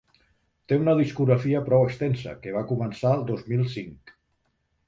[0.71, 4.19] Té una discografia prou extensa, que va començar el dos mil cinc.